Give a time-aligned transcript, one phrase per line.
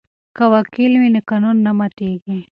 [0.35, 2.35] که وکیل وي نو قانون نه ماتیږي.